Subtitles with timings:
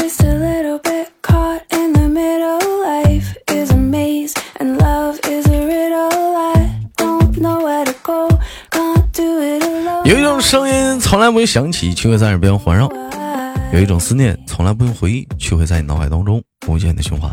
[0.00, 2.58] just a little bit caught in the middle.
[2.82, 6.36] Life is a maze, and love is a riddle.
[6.36, 8.28] I don't know where to go,
[8.70, 10.06] can't do it alone.
[10.06, 12.88] 有一种声音从来不会响起，却会在耳边环绕；
[13.74, 17.30] 有一种思念从来不用回忆，却会在你脑海当中无限的循环。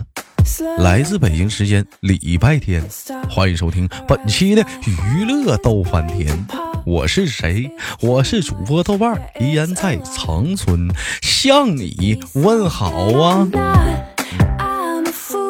[0.77, 2.83] 来自北京时间礼拜天，
[3.29, 6.47] 欢迎收听本期的娱乐逗翻天。
[6.85, 7.69] 我是谁？
[8.01, 10.89] 我是主播豆瓣儿，依然在长春
[11.21, 13.47] 向你问好啊.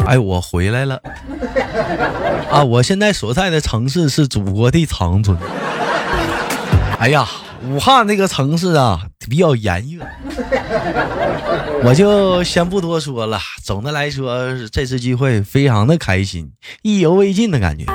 [0.06, 1.02] 哎，我回来了
[2.50, 2.64] 啊！
[2.64, 5.38] 我现在所在的城市是祖国的长春。
[7.00, 7.28] 哎呀，
[7.70, 10.06] 武汉那个城市啊，比较炎热，
[11.84, 13.40] 我就先不多说了。
[13.64, 17.86] 总的来说，这次聚会非常的开心，意犹未尽的感觉。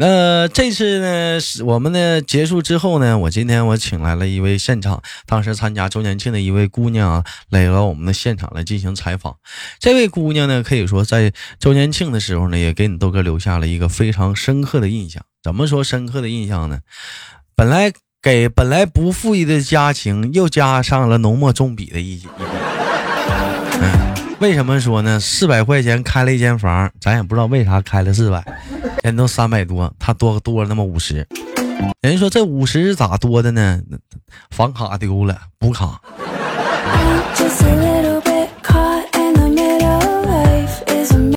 [0.00, 9.36] 那这次呢，是我们呢结束之后呢，我今天我请来了一位现场，当时参加周年庆的一位姑娘啊，来到我们的现场来进行采访。
[9.78, 15.22] 这位姑娘呢，可以说在周年庆的时候呢，也给你豆哥留下了一个非常深刻的印象。
[15.42, 16.78] 怎么说深刻的印象呢？
[17.54, 17.92] 本来
[18.22, 22.69] 给本来不富裕的家庭，又加上了浓墨重笔的一一笔。
[24.40, 25.20] 为什么说呢？
[25.20, 28.42] 四百块钱开了一间房，咱也不知道为啥开了四百，
[29.02, 31.26] 人都三百多，他多多了那么五十。
[32.00, 33.82] 人家说这五十咋多的呢？
[34.50, 36.00] 房卡丢了，补卡。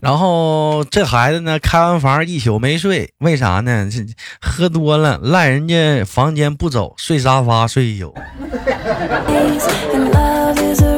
[0.03, 3.89] 然后这孩子呢，开完房一宿没睡，为啥呢？
[3.89, 4.05] 这
[4.41, 8.13] 喝多了，赖人家房间不走，睡沙发睡一宿。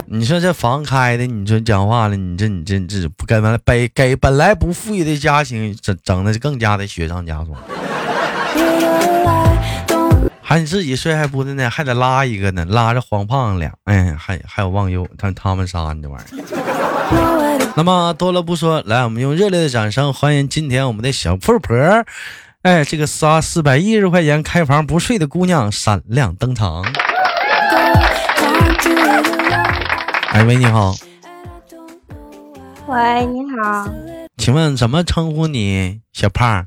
[0.07, 7.49] 你说这房开的，你说讲话了，你这你这这不该完了，给给本来不富裕的家庭整整的更加的雪上加霜。
[10.41, 17.54] 还你自己睡还不的呢，还得拉一个呢，拉着黄胖子俩，哎，还还有忘忧，他他们仨，你这玩意儿。
[17.77, 21.75] 那么多了不说，来，我们用热烈的掌声欢迎今天我们的小富婆，
[22.61, 26.85] 哎，这个仨四百一十块钱开房不睡的姑娘闪亮登场。
[30.29, 30.95] 哎喂，你好.
[32.87, 33.89] 喂，你好，
[34.37, 35.99] 请问怎么称呼你？
[36.13, 36.65] 小胖，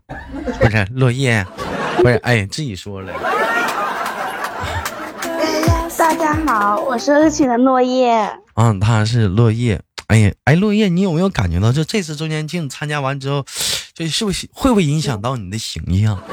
[0.61, 1.47] 不是落叶，
[2.03, 3.15] 不是，哎，自己说了。
[5.97, 8.31] 大家好，我是热情的落叶。
[8.57, 9.81] 嗯，他是落叶。
[10.09, 13.45] 哎呀，哎，落叶，你有没有感觉到，就这次周年庆参加完之后，
[13.95, 16.19] 这是不是会不会影响到你的形象？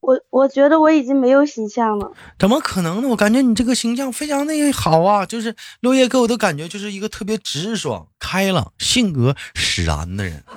[0.00, 2.12] 我我觉得我已经没有形象了。
[2.38, 3.08] 怎么可能呢？
[3.08, 10.44] 我感觉你这个形象非常的好啊，就是落叶给我的感觉就是一个特别直爽、开朗、性格使然的人。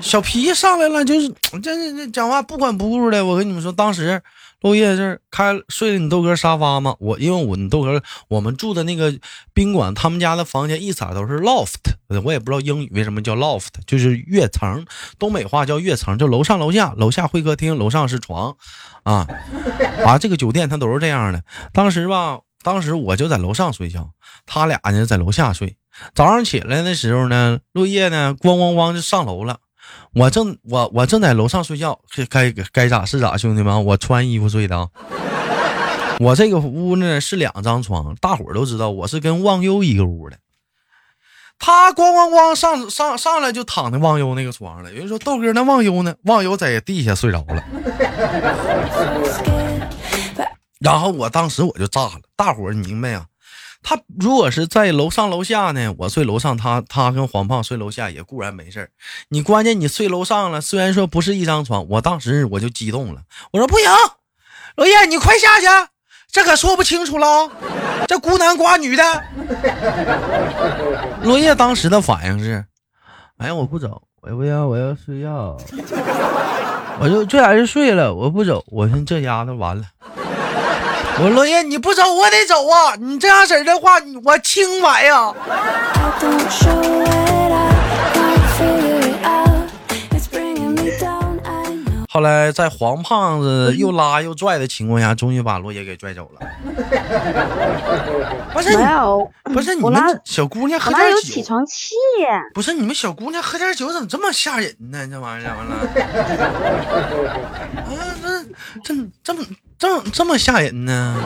[0.00, 0.02] 吧？
[0.02, 1.28] 小皮上来了，就是
[1.60, 3.24] 这这这讲话不管不顾的。
[3.24, 4.22] 我跟你们说，当时
[4.60, 9.14] 落叶这开睡了你豆哥沙发嘛，我因为我你豆哥我们住的那个
[9.52, 11.76] 宾馆，他们家的房间一色都是 loft，
[12.24, 14.84] 我也不知道英语为什么叫 loft，就是跃层，
[15.18, 18.56] 东北话叫跃层，就楼上楼下，楼下会客厅，楼上是床，
[19.04, 19.26] 啊
[20.04, 21.42] 啊，这个酒店它都是这样的。
[21.72, 24.10] 当时吧，当时我就在楼上睡觉，
[24.44, 25.76] 他俩呢在楼下睡。
[26.14, 29.58] 早上起来的时候呢，落叶呢咣咣咣就上楼了。
[30.14, 34.88] 我正我我正在楼上睡觉，该该该咋是咋，兄弟们，我穿衣服睡的啊。
[36.20, 40.36] 我这个屋呢是两张床，大伙都知道我是跟忘忧一个屋的。
[41.60, 44.92] 他咣咣咣上上上来就躺在忘忧那个床上了。
[44.92, 46.14] 有人说豆哥那忘忧呢？
[46.22, 47.62] 忘忧在地下睡着了。
[50.80, 53.26] 然后我当时我就炸了，大伙儿明白啊？
[53.82, 58.90] 他如果是在楼上楼下呢，我睡楼上，他他跟黄胖睡楼下也固然没事儿。
[59.28, 63.22] 你关键你睡楼上了，虽然说不是一张床，我当时我就激动了，
[63.52, 63.86] 我说不行，
[64.76, 65.66] 罗叶你快下去，
[66.30, 67.50] 这可说不清楚了，
[68.06, 69.02] 这孤男寡女的。
[71.22, 72.64] 罗叶当时的反应是，
[73.38, 75.56] 哎呀我不走，我不要我要睡觉，
[77.00, 79.84] 我就这还是睡了，我不走，我说这丫头完了。
[81.20, 82.94] 我说落叶，你不走，我得走啊！
[83.00, 85.34] 你这样式儿的话，我清白呀.
[92.10, 96.46] 后来在黄胖子又拉又拽的情况下，终于把落叶给拽走了。
[98.52, 101.94] 不是你，没有，不是你们小姑娘喝点酒，有起床气？
[102.54, 105.06] 不是你们小姑娘喝点酒怎么这么吓人呢？
[105.08, 105.74] 这玩意儿完了，
[107.84, 107.88] 啊，
[108.22, 108.44] 这
[108.82, 109.44] 这这么
[109.78, 111.16] 这这么吓人呢？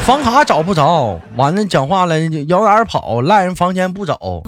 [0.00, 2.18] 房卡找不着，完了讲话了
[2.48, 4.42] 摇哪儿跑，赖人房间不走。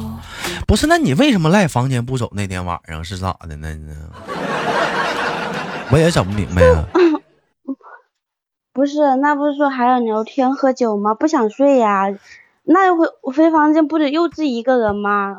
[0.67, 2.31] 不是，那你为什么赖房间不走？
[2.35, 3.79] 那天晚上是咋的呢？
[5.91, 6.85] 我也整不明白啊。
[8.73, 11.15] 不是，那不是说还要聊天喝酒吗？
[11.15, 12.07] 不想睡呀、
[12.65, 15.37] 那回我回房间不得又自己一个人吗？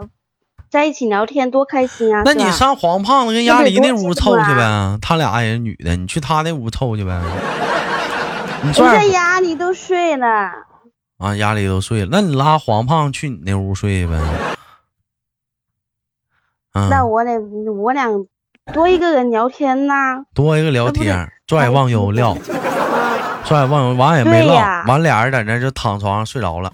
[0.71, 2.21] 在一起聊天多开心啊！
[2.23, 7.21] 那你上黄胖子跟鸭梨那屋凑去呗，他俩也是女的，你去他那屋凑去呗。
[8.63, 10.25] 你人这家压力都睡了，
[11.18, 14.18] 啊，鸭梨都睡了，那你拉黄胖去你那屋睡呗。
[16.74, 17.38] 嗯，那我得
[17.74, 18.07] 我俩
[18.74, 22.38] 多一个人聊天呐、多一个聊天儿，拽忘忧撂，啊。
[23.44, 24.56] 拽忘忧完也没唠
[24.88, 26.71] 完俩人在那就躺床上睡着了。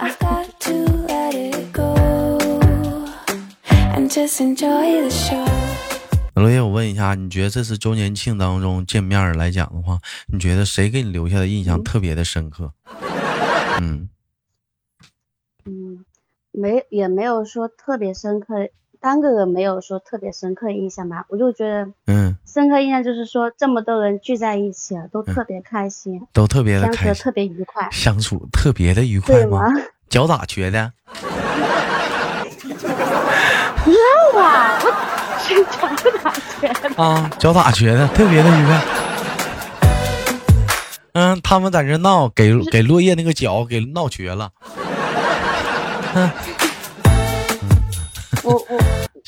[6.36, 9.98] 罗爷，我问一下，你觉得这次周年庆当中见面来讲的话，
[10.32, 12.72] 你觉得谁给你留下的印象特别的深刻？
[13.82, 14.08] 嗯，
[15.66, 16.06] 嗯，
[16.52, 18.70] 没也没有说特别深刻，
[19.02, 21.26] 单个人没有说特别深刻印象吧。
[21.28, 29.60] 我就觉得嗯，深刻印象就是说这么多人聚在一起了，都特别开心，都特别的开心，相处特别愉快，相处特别的愉快吗？？
[30.08, 30.94] 脚咋瘸的？
[34.38, 34.94] 哇，我
[35.48, 35.88] 真脚
[36.24, 38.08] 打拳，啊，脚咋瘸的？
[38.10, 38.82] 特别的愉快。
[41.14, 44.52] 嗯，他们在这闹，给给落叶那个脚给闹瘸了。
[48.44, 48.80] 我我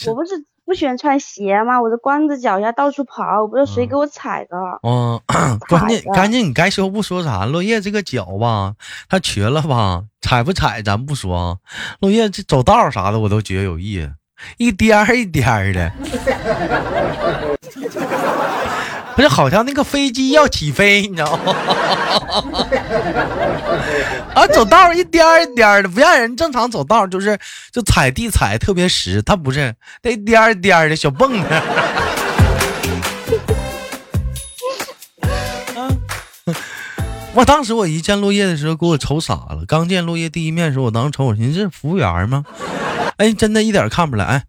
[0.08, 1.82] 我不是不喜欢穿鞋吗？
[1.82, 4.56] 我这光着脚丫到处跑，我不知道谁给我踩的。
[4.84, 5.20] 嗯，
[5.68, 7.46] 关键的赶紧你该说不说啥？
[7.46, 8.76] 落叶这个脚吧，
[9.10, 10.04] 它瘸了吧？
[10.22, 11.58] 踩不踩咱不说啊。
[12.02, 14.14] 落叶这走道啥的我都觉得有意思，
[14.58, 15.92] 一颠儿一颠儿的，
[19.16, 21.56] 不是好像那个飞机要起飞，你知道吗？
[24.34, 27.38] 啊，走道一颠儿一颠儿的，不像人正常走道就是
[27.72, 31.48] 就踩地踩特别实，他不是，那一颠儿一颠儿的小蹦子。
[37.36, 39.64] 我当时我一见落叶的时候，给我瞅傻了。
[39.68, 42.44] 刚见落叶第一面的时候，我当时瞅我寻思这是服务员吗？
[43.18, 44.26] 哎，真的一点看不来。
[44.26, 44.44] 哎，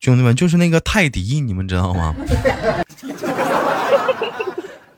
[0.00, 2.14] 兄弟们，就是那个泰迪，你们知道吗？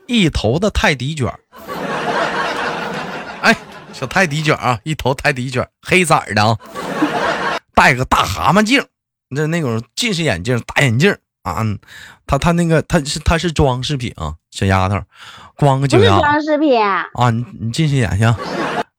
[0.05, 1.39] 一头的泰迪卷儿，
[3.41, 3.57] 哎，
[3.91, 6.57] 小泰迪卷啊，一头泰迪卷，黑色的啊，
[7.73, 8.81] 戴个大蛤蟆镜，
[9.29, 11.13] 那那种近视眼镜，大眼镜
[11.51, 11.79] 啊，嗯
[12.25, 14.99] 他他那个他是他是装饰品啊，小丫头，
[15.55, 18.35] 光个脚丫装饰品，啊，你你近视眼行，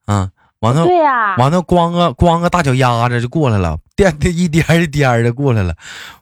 [0.07, 0.31] 啊，
[0.61, 5.75] 完了对呀、完了，光个光个大脚丫子就过来了，颠的一颠一颠的过来了。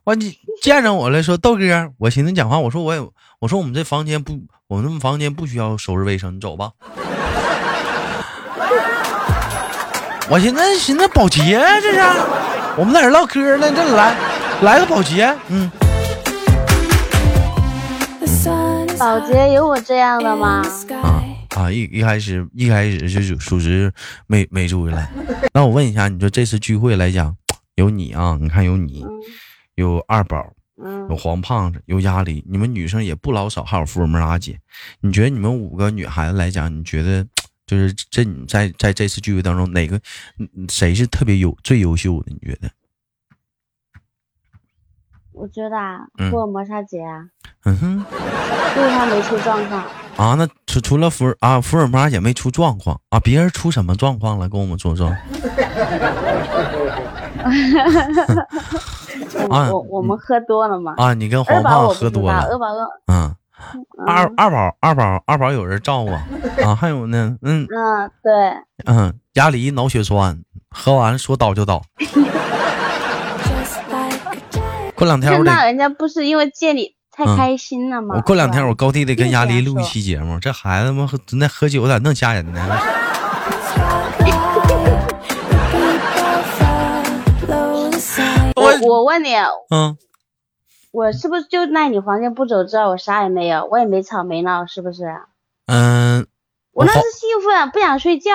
[0.04, 3.00] 完你见着我了，说豆哥，我寻思讲话，我说我也，
[3.38, 6.70] 我说我们这房间不，我们房间不需要收拾卫生，你走吧。
[10.28, 12.00] 我寻思寻思保洁啊这是，
[12.76, 14.12] 我们在这唠嗑呢，这来
[14.62, 15.70] 来个保洁，嗯，
[18.98, 20.94] 保洁有我这样的吗 the？sky.
[21.56, 23.92] 啊一一开始一开始就属实
[24.26, 25.10] 没没注意来。
[25.52, 27.34] 那我问一下，你说这次聚会来讲，
[27.76, 29.10] 有你啊，你看有你，嗯
[29.74, 30.52] 有二宝，
[30.82, 34.58] 嗯有黄胖子，有鸭梨，你们女生也不老少，还有福尔摩沙姐。
[35.00, 37.26] 你觉得你们五个女孩子来讲，你觉得
[37.66, 40.00] 就是这你在在这次聚会当中，哪个
[40.38, 42.32] 嗯谁是特别优最优秀的？
[42.32, 42.70] 你觉得？
[45.36, 47.22] 我觉得啊嗯，福尔摩沙姐啊，
[47.64, 48.04] 嗯哼
[48.74, 49.82] 就是她没出状况。
[50.16, 54.48] 啊，那除除了福尔啊福尔摩沙姐没出状况啊，别人出什么状况了？
[54.48, 55.08] 跟我们说说。
[59.50, 60.94] 啊 我我我们喝多了嘛。
[60.96, 62.84] 啊，你跟黄胖喝多了二，宝跟
[63.14, 63.36] 嗯，
[64.06, 66.22] 二嗯二宝二宝二宝有人照顾啊，
[66.64, 68.32] 啊还有呢，嗯嗯对，
[68.86, 71.82] 嗯，鸭梨脑血栓，喝完说倒就倒。
[74.96, 78.16] 过两天我得，人家不是因为见你太嗯开心了吗？
[78.16, 80.40] 我过两天我高低得跟就鸭梨录一期节目。
[80.40, 82.80] 这孩子们喝那喝酒咋那么吓人呢.
[88.56, 89.34] 我我问你，
[89.70, 89.98] 嗯，
[90.92, 95.04] 我是不是就赖你房间不走之后，我啥也没有，我也没吵没闹，是不是？
[95.66, 96.26] 嗯
[96.72, 98.32] 我那是兴奋，不想睡觉。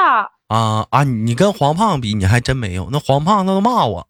[0.47, 1.03] 啊啊！
[1.05, 2.89] 你跟黄胖比，你还真没有。
[2.91, 4.05] 那黄胖他都骂我，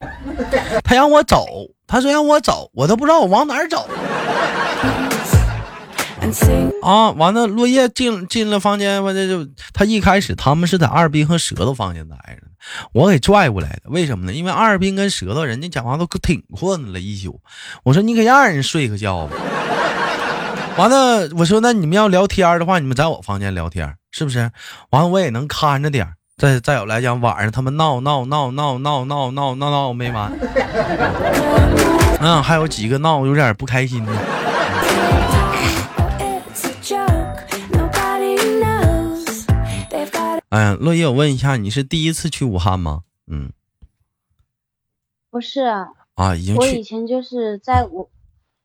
[0.84, 1.46] 他让我走，
[1.92, 3.86] 他说让我走，我都不知道我往哪儿走
[6.82, 7.12] 啊！
[7.12, 12.44] 完了，落叶进进了房间，完了就他一开始他们是在二斌和舌头房间待着，
[12.94, 13.90] 我给拽过来的。
[13.90, 14.32] 为什么呢？
[14.32, 17.42] 因为二斌跟舌头人家讲话都挺困了一宿，
[17.84, 19.36] 我说你可让人睡个觉吧。
[20.78, 24.50] 完了，我说那你们要聊天的话，你们在我房间聊天，是不是？
[24.92, 26.14] 完了，我也能看着点儿。
[26.42, 30.36] 再再有来讲，晚上他们闹闹闹闹闹闹闹闹闹没完。
[32.20, 34.12] 嗯，还有几个闹有点不开心的。
[40.50, 43.02] 哎，落叶，我问一下，你是第一次去武汉吗？
[43.28, 43.52] 嗯，
[45.30, 45.62] 不是
[46.16, 46.60] 啊，已经去。
[46.60, 48.10] 我以前就是在武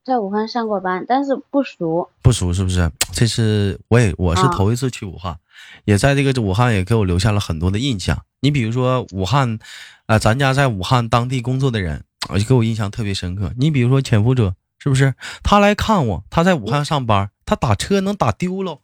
[0.06, 2.08] 在武汉上过班，但是不熟。
[2.22, 2.88] 不熟是不是？
[3.10, 5.36] 这是我也我是啊头一次去武汉，
[5.84, 8.16] 也在这个武汉也给我留下了很多的印象。
[8.38, 9.58] 你比如说武汉，
[10.06, 13.50] 啊、咱家在武汉当地工作的人，我就给我印象特别深刻。
[13.58, 15.12] 你比如说潜伏者，是不是？
[15.42, 18.78] 他来看我，他在武汉上班，他打车能打丢了。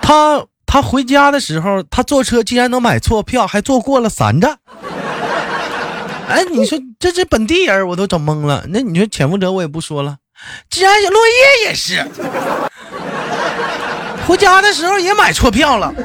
[0.00, 4.60] 他他回家的时候，他坐车竟然能买错票，还坐过了三站。
[6.30, 8.64] 哎，你说这这本地人我都整懵了。
[8.68, 10.16] 那你说潜伏者我也不说了，
[10.70, 12.06] 既然落叶也是，
[14.28, 15.92] 回家的时候也买错票了。
[15.92, 16.02] 不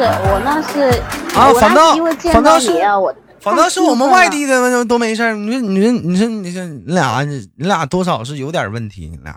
[0.00, 1.02] 是，我那是
[1.36, 1.96] 啊反倒
[2.32, 5.34] 反倒是你啊，我反倒是我们外地的都没事儿。
[5.34, 9.36] 你说你说你说你说你俩你俩多少是有点问题，你俩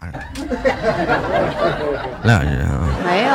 [2.23, 3.29] 俩人啊，没有，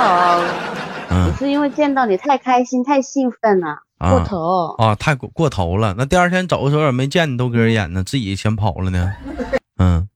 [1.15, 4.75] 嗯我是因为见到你太开心、太兴奋了，啊过头。
[4.79, 5.95] 啊，太过过头了。
[5.99, 9.15] 那第二天走的时候也没见你豆哥演呢，自己先跑了呢。
[9.79, 10.09] 嗯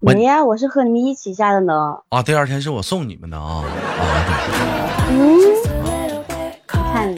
[0.00, 2.02] 我没呀，我是和你们一起下的呢。
[2.10, 6.24] 啊，第二天是我送你们的啊啊嗯
[6.66, 7.12] 看。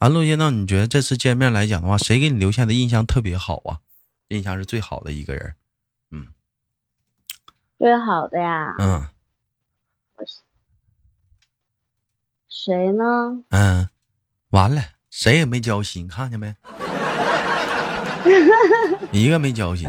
[0.00, 3.78] 啊，陆叶，那你觉得这次见面来讲的话，谁给你留下的印象特别好啊？
[4.28, 5.54] 印象是最好的一个人。
[6.10, 6.26] 嗯
[7.78, 9.06] 最好的呀，嗯
[12.48, 13.04] 谁呢？
[13.50, 13.88] 嗯，
[14.50, 16.54] 完了，谁也没交心，看见没？
[19.12, 19.88] 一个没交心，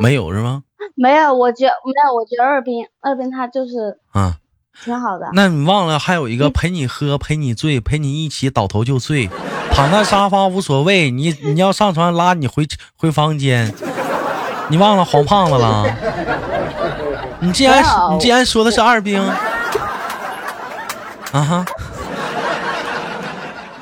[0.00, 0.62] 没有是吗？
[0.96, 4.36] 没有，我觉没有，我觉得二斌，二斌他就是啊，
[4.84, 5.30] 挺好的。
[5.32, 9.28] 那你忘了还有一个陪你喝、陪你醉、陪你一起倒头就睡，
[9.72, 12.66] 躺在沙发无所谓，你你要上床拉你回
[12.96, 13.74] 回房间，
[14.68, 15.84] 你忘了黄胖子了？
[17.40, 19.20] 你既然你既然说的是二兵，
[21.34, 21.64] 啊哈，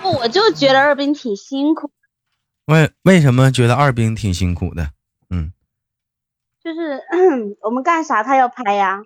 [0.01, 1.91] 不 我就觉得二斌挺辛苦，
[2.65, 4.89] 为为什么觉得二兵挺辛苦的？
[5.29, 5.53] 嗯，
[6.65, 6.99] 就是
[7.61, 9.03] 我们干啥他要拍呀。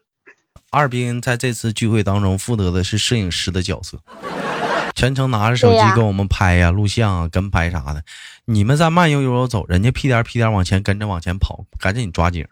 [0.71, 3.99] 二兵在这次聚会当中负责的是摄影师的角色，
[4.95, 8.05] 全程拿着手机对呀给我们拍呀、录像啊、跟拍啥的。
[8.45, 12.47] 你们在慢悠悠地走，人家屁颠儿屁颠儿往前跟着往前跑，赶紧抓紧。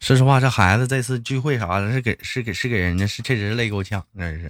[0.00, 4.48] 说实话，这孩子这次聚会啥的，是给是给是给人家是确实是累够呛，真是。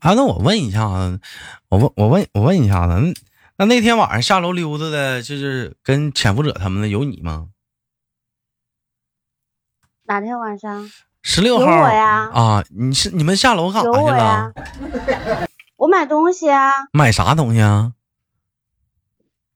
[0.00, 1.20] 啊，那我问一下子，
[1.68, 3.12] 我问我问我问一下子，那
[3.58, 7.48] 那那天晚上下楼溜达的，就是跟潜伏者他们的有你吗？
[10.04, 10.88] 哪天晚上
[11.22, 14.52] 十六号有我呀啊，你是你们下楼干啥去了我呀？？
[15.76, 17.92] 我买东西啊，买啥东西啊？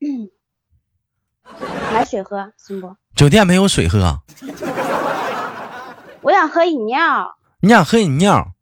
[1.93, 2.95] 买水喝行不？
[3.15, 4.21] 酒店没有水喝，
[6.23, 7.37] 我想喝饮料。
[7.61, 8.53] 你想喝饮料？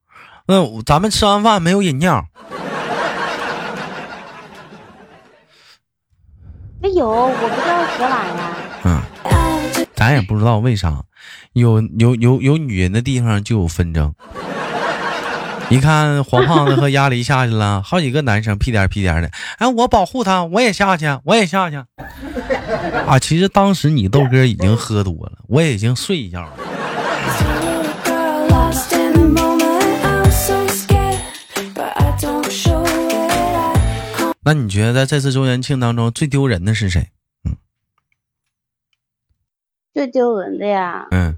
[0.46, 2.26] 那我咱们吃完饭没有饮料，
[6.80, 8.56] 没有，我不知道喝哪呀。
[8.84, 9.02] 嗯，
[9.94, 11.04] 咱也不知道为啥，
[11.52, 14.14] 有有有有女人的地方就有纷争。
[15.70, 21.76] 一看黄胖子和鸭梨下去了， 好几个男生屁颠屁颠儿的，哎，我保护他，我也下去，我也下去。
[23.06, 26.52] 啊，其实当时你豆哥已经喝多了，我也已经睡一觉了。
[34.44, 37.10] 那你觉得在这次周年庆当中最丢人的是谁？
[37.44, 37.56] 嗯
[39.92, 41.36] 最丢人的呀，嗯，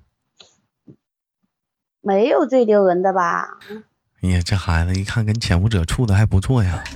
[2.02, 3.58] 没有最丢人的吧？
[4.22, 6.82] 哎呀，这孩子一看跟潜伏者处的还不错呀。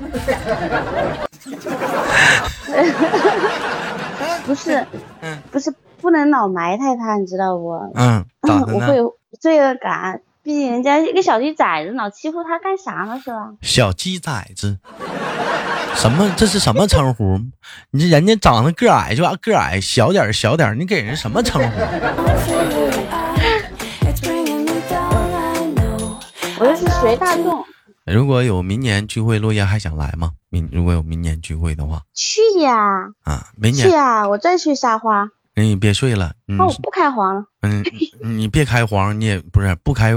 [4.47, 4.87] 不是，
[5.23, 7.71] 嗯不是不能老埋汰他，你知道不？
[7.95, 8.75] 嗯，咋的呢？
[8.77, 13.19] 我会有罪恶感，毕竟人家一个小鸡崽子，老欺负他干啥呢？
[13.25, 13.55] 是吧？
[13.63, 14.79] 小鸡崽子，
[15.95, 16.31] 什么？
[16.37, 17.41] 这是什么称呼？
[17.93, 21.81] 你这人家长得个矮就个矮，小点小点，你给人什么称呼？
[27.05, 27.63] 随大众
[28.07, 30.33] 如果有明年聚会，落叶还想来吗？
[30.49, 32.77] 明如果有明年聚会的话，去呀，
[33.25, 35.29] 啊，明年去呀，我再去撒花。
[35.55, 37.85] 那你别睡了，嗯那我不开黄了，嗯，
[38.25, 40.15] 你别开黄，你也不是不开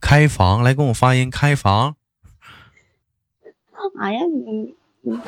[0.00, 1.94] 开房，来跟我发音开房。
[3.98, 5.18] 哎呀，你你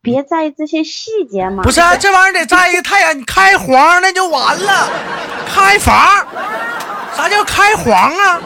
[0.00, 1.62] 别在意这些细节嘛。
[1.64, 4.88] 不是、啊、这玩意儿得在一个太阳，你开黄那就完了。
[5.46, 5.96] 开房，
[7.16, 8.40] 啥叫开黄啊？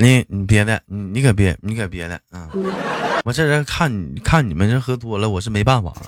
[0.00, 2.72] 你你别的，你你可别你可别的，嗯，嗯，
[3.22, 6.06] 我这人看你看你们这喝多了，我是没办法了，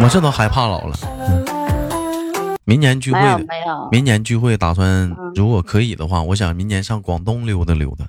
[0.00, 0.96] 我这都害怕老了。
[1.18, 1.44] 嗯
[2.66, 3.20] 明年聚会
[3.90, 8.06] 明年聚会打算嗯，如果可以的话，我想明年上广东溜达溜达，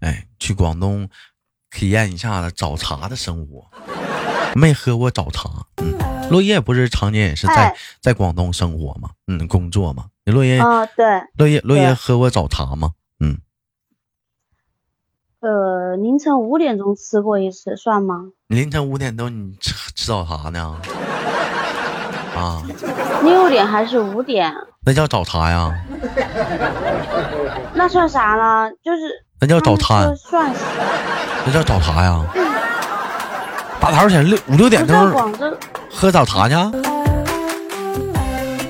[0.00, 1.08] 哎，去广东
[1.70, 3.64] 体验一下子早茶的生活。
[4.54, 5.48] 没喝过早茶，
[5.78, 5.94] 嗯，
[6.28, 9.08] 落叶不是常年也是在哎在广东生活吗？
[9.26, 10.04] 嗯，工作吗。
[10.26, 11.06] 你落叶哦对，
[11.38, 12.90] 落叶落叶喝过早茶吗？
[15.44, 18.16] 嗯，呃，凌晨五点钟吃过一次，算吗？
[18.48, 20.76] 凌晨五点钟你吃吃早茶呢？
[22.34, 22.62] 啊，
[23.22, 24.52] 六点还是五点？
[24.86, 25.72] 那叫早茶呀？
[27.74, 28.70] 那算啥呢？
[28.82, 29.02] 就是
[29.40, 30.60] 那叫早他们餐算是，
[31.46, 32.24] 那叫早茶呀？
[33.80, 34.96] 大早起来六五六点钟
[35.90, 36.72] 喝早茶去啊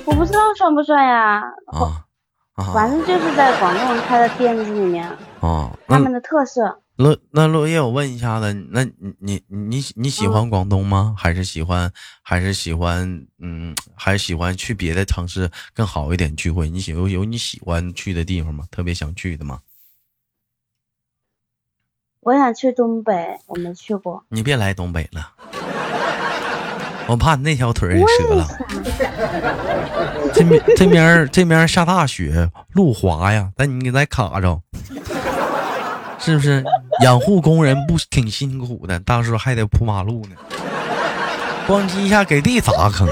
[0.04, 1.40] 我不知道算不算呀。
[1.66, 2.03] 啊
[2.56, 5.04] 反正就是在广东人开的店子里面，
[5.40, 5.76] 啊！
[5.88, 6.80] 他们的特色。
[6.96, 11.12] 落那落叶，我问一下子，那你你你你喜欢广东吗？
[11.18, 11.90] 还是喜欢
[12.22, 16.70] 还是喜欢嗯，还是喜欢去别的城市更好一点聚会？
[16.70, 18.64] 你喜有有你喜欢去的地方吗？
[18.70, 19.58] 特别想去的吗？
[22.20, 24.24] 我想去东北，我没去过。
[24.28, 25.32] 你别来东北了，
[27.06, 28.46] 我怕你那条腿儿给折了。
[30.32, 34.60] 这边这边这面儿下大雪，路滑呀，但你给咱卡着，
[36.18, 36.64] 是不是？
[37.02, 40.36] 养护工人不挺辛苦的，到时候还得铺马路呢，
[41.68, 43.08] 咣叽一下给地砸坑。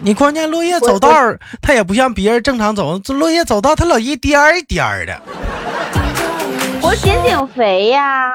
[0.00, 5.20] 你关键落叶走道儿，他也不像别人正常走，这落叶走道他老一颠儿一颠儿的。
[6.80, 8.30] 我减减肥呀，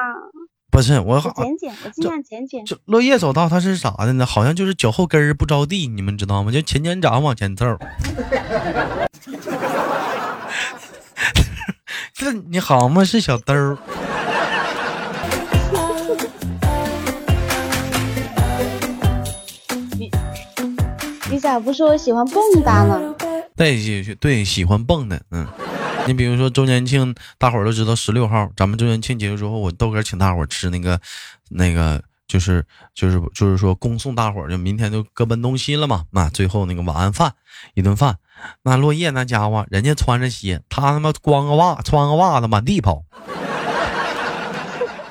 [0.70, 2.64] 不是我好我减减，我尽量减减。
[2.64, 4.24] 就落叶走道，它是啥的呢？
[4.26, 6.52] 好像就是脚后跟儿不着地，你们知道吗？
[6.52, 7.64] 就前脚掌往前凑。
[12.14, 13.04] 这你好吗？
[13.04, 13.76] 是小兜儿。
[21.30, 23.14] 你咋不说我喜欢蹦跶呢？
[23.56, 25.46] 对，喜对喜欢蹦的，嗯。
[26.08, 30.98] 你比如说周年庆，大伙儿都知道十六号，咱们周年庆结束之后，我豆哥请大伙儿吃那个，
[31.50, 36.06] 那个就是就是就是说恭送大伙儿，就明天就各奔东西了嘛。
[36.10, 37.34] 那最后那个晚安饭，
[37.74, 38.16] 一顿饭，
[38.62, 43.02] 那落叶那家伙，人家穿着鞋，他他妈光个袜，穿个袜子满地跑，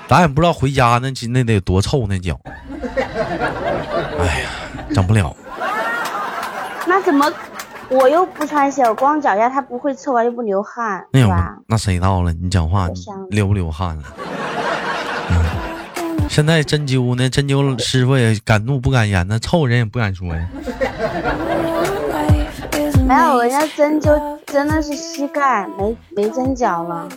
[0.07, 2.39] 咱也不知道回家那那得多臭那脚。
[4.19, 4.49] 哎呀，
[4.95, 5.38] 整不了。
[6.88, 7.31] 那怎么？
[7.89, 11.58] 我又不穿鞋，我光脚丫，它不会臭啊，又不流汗，那有吧？
[11.67, 12.34] 那谁到了？
[12.34, 14.04] 你讲话你流不流汗了？
[15.30, 20.47] 嗯 现在针灸呢，针灸师傅也敢怒不敢言呢，臭人也不敢说呀。
[23.08, 27.08] 没有，人家针灸真的是膝盖，没没针脚了。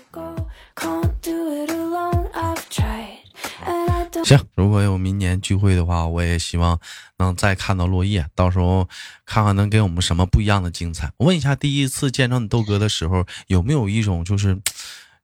[4.24, 6.78] 行，如果有明年聚会的话，我也希望
[7.18, 8.88] 能再看到落叶，到时候
[9.24, 11.12] 看看能给我们什么不一样的精彩。
[11.16, 14.60] 我问一下，第一次见到你豆哥的时候，有没有一种就是，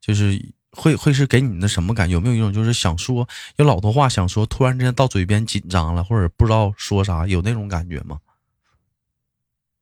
[0.01, 2.13] 就是会会是给你的什么感觉？
[2.13, 8.19] 有没有一种就是想说有老多话想说，突然之间到嘴边紧张了，或者不知道说啥，有那种感觉吗？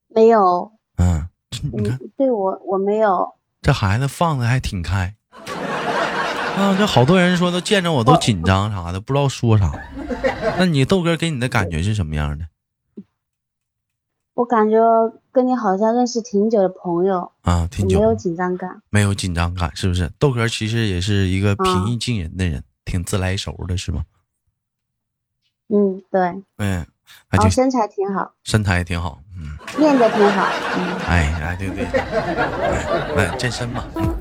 [0.09, 1.27] 没有，嗯，
[1.73, 3.35] 你看嗯，对我我没有。
[3.61, 5.14] 这孩子放的还挺开。
[6.57, 9.71] 啊，这好多人说都见着我都紧张啥的，不知道说啥。
[10.57, 12.45] 那你豆哥给你的感觉是什么样的？
[14.35, 14.77] 我感觉
[15.31, 18.81] 跟你好像认识挺久的朋友，啊，挺久没有紧张感。
[18.89, 20.11] 没有紧张感，是不是？
[20.19, 24.03] 豆哥其实也是一个平啊易近人的人，挺自来熟的，是吗？
[25.69, 26.21] 嗯，对，
[26.57, 26.85] 嗯，
[27.41, 30.47] 就身材挺好，身材也挺好，嗯，练得挺好。
[30.77, 33.85] 嗯，哎哎，对对，哎，来健身嘛。
[33.95, 34.15] 嗯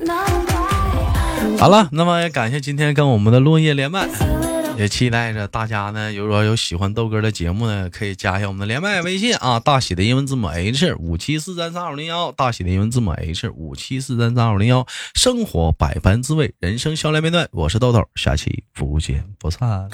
[1.57, 4.07] 好了，那么也感谢今天跟我们的落叶连麦，
[4.77, 19.89] 也期待着大家呢，如果有喜欢豆哥的节目呢，可以加一下我们的连麦微信啊，大写的英文字母 H 五七四三三二零幺，大写的英文字母 H 五七四三三二零幺，生活百般滋味，人生笑来面对，我是豆豆，下期不见不散。